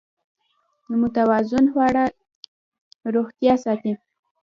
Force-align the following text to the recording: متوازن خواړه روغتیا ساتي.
متوازن 1.01 1.65
خواړه 1.73 2.03
روغتیا 3.15 3.53
ساتي. 3.63 3.93